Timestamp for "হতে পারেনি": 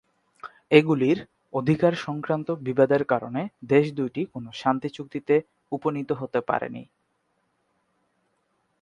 6.11-6.83